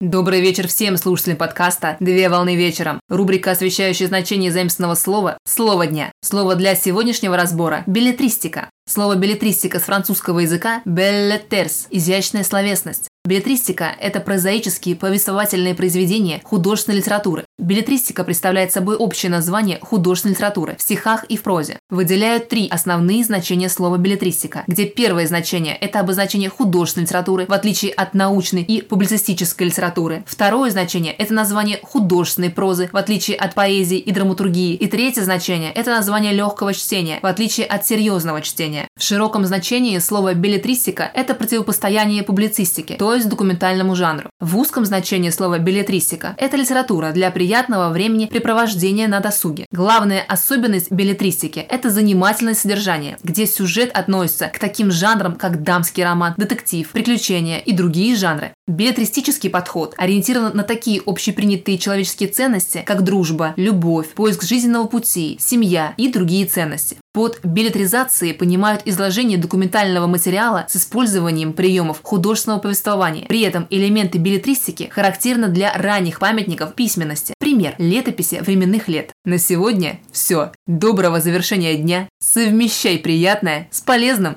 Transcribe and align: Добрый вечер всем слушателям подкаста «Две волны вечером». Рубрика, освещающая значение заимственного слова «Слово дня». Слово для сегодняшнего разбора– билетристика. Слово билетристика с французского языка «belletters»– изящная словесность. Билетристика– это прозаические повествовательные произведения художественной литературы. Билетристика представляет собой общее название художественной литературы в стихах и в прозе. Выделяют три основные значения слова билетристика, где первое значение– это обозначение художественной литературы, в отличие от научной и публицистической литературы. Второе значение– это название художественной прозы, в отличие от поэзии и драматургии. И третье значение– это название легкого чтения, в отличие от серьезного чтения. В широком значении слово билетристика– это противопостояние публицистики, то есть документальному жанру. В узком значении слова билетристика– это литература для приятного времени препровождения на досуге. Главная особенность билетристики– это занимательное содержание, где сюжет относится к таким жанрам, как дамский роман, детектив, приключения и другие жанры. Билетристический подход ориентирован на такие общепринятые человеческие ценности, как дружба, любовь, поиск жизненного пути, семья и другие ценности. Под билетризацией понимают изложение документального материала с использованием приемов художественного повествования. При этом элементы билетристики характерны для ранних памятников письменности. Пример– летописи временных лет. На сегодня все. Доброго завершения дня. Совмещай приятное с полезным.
Добрый 0.00 0.40
вечер 0.40 0.68
всем 0.68 0.96
слушателям 0.96 1.38
подкаста 1.38 1.96
«Две 1.98 2.28
волны 2.28 2.54
вечером». 2.54 3.00
Рубрика, 3.08 3.50
освещающая 3.50 4.06
значение 4.06 4.52
заимственного 4.52 4.94
слова 4.94 5.38
«Слово 5.44 5.88
дня». 5.88 6.12
Слово 6.22 6.54
для 6.54 6.76
сегодняшнего 6.76 7.36
разбора– 7.36 7.82
билетристика. 7.88 8.70
Слово 8.88 9.16
билетристика 9.16 9.80
с 9.80 9.82
французского 9.82 10.38
языка 10.38 10.82
«belletters»– 10.86 11.88
изящная 11.90 12.44
словесность. 12.44 13.08
Билетристика– 13.24 13.94
это 14.00 14.20
прозаические 14.20 14.96
повествовательные 14.96 15.74
произведения 15.74 16.40
художественной 16.44 16.98
литературы. 16.98 17.44
Билетристика 17.58 18.24
представляет 18.24 18.72
собой 18.72 18.96
общее 18.96 19.30
название 19.30 19.78
художественной 19.82 20.32
литературы 20.32 20.76
в 20.78 20.82
стихах 20.82 21.24
и 21.24 21.36
в 21.36 21.42
прозе. 21.42 21.78
Выделяют 21.90 22.48
три 22.48 22.68
основные 22.68 23.22
значения 23.24 23.68
слова 23.68 23.98
билетристика, 23.98 24.64
где 24.66 24.86
первое 24.86 25.26
значение– 25.26 25.76
это 25.80 26.00
обозначение 26.00 26.48
художественной 26.48 27.04
литературы, 27.04 27.44
в 27.46 27.52
отличие 27.52 27.92
от 27.92 28.14
научной 28.14 28.62
и 28.62 28.80
публицистической 28.80 29.66
литературы. 29.66 30.24
Второе 30.26 30.70
значение– 30.70 31.12
это 31.18 31.34
название 31.34 31.80
художественной 31.82 32.50
прозы, 32.50 32.88
в 32.90 32.96
отличие 32.96 33.36
от 33.36 33.54
поэзии 33.54 33.98
и 33.98 34.10
драматургии. 34.10 34.74
И 34.74 34.86
третье 34.86 35.22
значение– 35.22 35.72
это 35.74 35.90
название 35.90 36.32
легкого 36.32 36.72
чтения, 36.72 37.18
в 37.20 37.26
отличие 37.26 37.66
от 37.66 37.84
серьезного 37.84 38.40
чтения. 38.40 38.88
В 38.96 39.02
широком 39.02 39.44
значении 39.44 39.98
слово 39.98 40.32
билетристика– 40.32 41.10
это 41.14 41.34
противопостояние 41.34 42.22
публицистики, 42.22 42.94
то 42.94 43.17
есть 43.18 43.28
документальному 43.28 43.94
жанру. 43.94 44.30
В 44.40 44.56
узком 44.56 44.84
значении 44.84 45.30
слова 45.30 45.58
билетристика– 45.58 46.34
это 46.38 46.56
литература 46.56 47.12
для 47.12 47.30
приятного 47.30 47.90
времени 47.90 48.26
препровождения 48.26 49.08
на 49.08 49.20
досуге. 49.20 49.66
Главная 49.70 50.24
особенность 50.26 50.90
билетристики– 50.90 51.58
это 51.70 51.90
занимательное 51.90 52.54
содержание, 52.54 53.18
где 53.22 53.46
сюжет 53.46 53.90
относится 53.92 54.48
к 54.48 54.58
таким 54.58 54.90
жанрам, 54.90 55.36
как 55.36 55.62
дамский 55.62 56.04
роман, 56.04 56.34
детектив, 56.36 56.88
приключения 56.90 57.58
и 57.58 57.72
другие 57.72 58.16
жанры. 58.16 58.52
Билетристический 58.68 59.48
подход 59.48 59.94
ориентирован 59.96 60.54
на 60.54 60.62
такие 60.62 61.00
общепринятые 61.06 61.78
человеческие 61.78 62.28
ценности, 62.28 62.82
как 62.86 63.02
дружба, 63.02 63.54
любовь, 63.56 64.10
поиск 64.10 64.44
жизненного 64.44 64.86
пути, 64.86 65.38
семья 65.40 65.94
и 65.96 66.12
другие 66.12 66.44
ценности. 66.44 66.98
Под 67.14 67.40
билетризацией 67.42 68.34
понимают 68.34 68.82
изложение 68.84 69.38
документального 69.38 70.06
материала 70.06 70.66
с 70.68 70.76
использованием 70.76 71.54
приемов 71.54 72.00
художественного 72.02 72.60
повествования. 72.60 73.26
При 73.26 73.40
этом 73.40 73.66
элементы 73.70 74.18
билетристики 74.18 74.90
характерны 74.92 75.48
для 75.48 75.72
ранних 75.72 76.20
памятников 76.20 76.74
письменности. 76.74 77.32
Пример– 77.40 77.74
летописи 77.78 78.36
временных 78.36 78.86
лет. 78.86 79.12
На 79.24 79.38
сегодня 79.38 79.98
все. 80.12 80.52
Доброго 80.66 81.20
завершения 81.20 81.74
дня. 81.76 82.06
Совмещай 82.20 82.98
приятное 82.98 83.68
с 83.70 83.80
полезным. 83.80 84.36